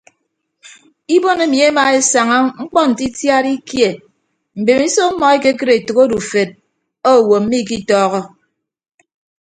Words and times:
Ibon 1.15 1.39
emi 1.45 1.57
emaesaña 1.69 2.37
mkpọ 2.61 2.79
nte 2.89 3.01
itiad 3.09 3.45
ikie 3.57 3.89
mbemiso 4.59 5.01
ọmmọ 5.09 5.25
ekekịd 5.35 5.69
etәk 5.77 5.97
odufed 6.03 6.49
owo 7.11 7.35
mmikitọọhọ. 7.41 8.19